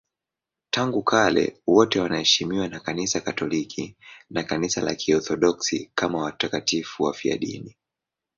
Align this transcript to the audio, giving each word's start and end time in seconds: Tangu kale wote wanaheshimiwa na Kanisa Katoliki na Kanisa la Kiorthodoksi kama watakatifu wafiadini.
Tangu 0.69 1.03
kale 1.03 1.57
wote 1.67 1.99
wanaheshimiwa 2.01 2.67
na 2.67 2.79
Kanisa 2.79 3.21
Katoliki 3.21 3.95
na 4.29 4.43
Kanisa 4.43 4.81
la 4.81 4.95
Kiorthodoksi 4.95 5.91
kama 5.95 6.21
watakatifu 6.21 7.03
wafiadini. 7.03 7.77